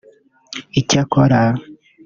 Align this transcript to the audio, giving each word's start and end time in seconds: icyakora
icyakora 0.79 1.41